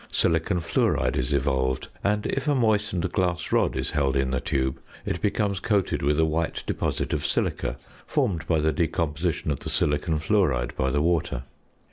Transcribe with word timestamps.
Silicon 0.11 0.59
fluoride 0.61 1.15
is 1.15 1.31
evolved, 1.31 1.87
and, 2.03 2.25
if 2.25 2.47
a 2.47 2.55
moistened 2.55 3.07
glass 3.11 3.51
rod 3.51 3.75
is 3.77 3.91
held 3.91 4.15
in 4.15 4.31
the 4.31 4.39
tube, 4.39 4.81
it 5.05 5.21
becomes 5.21 5.59
coated 5.59 6.01
with 6.01 6.19
a 6.19 6.25
white 6.25 6.63
deposit 6.65 7.13
of 7.13 7.23
silica, 7.23 7.75
formed 8.07 8.47
by 8.47 8.59
the 8.59 8.73
decomposition 8.73 9.51
of 9.51 9.59
the 9.59 9.69
silicon 9.69 10.17
fluoride 10.17 10.75
by 10.75 10.89
the 10.89 11.03
water. 11.03 11.43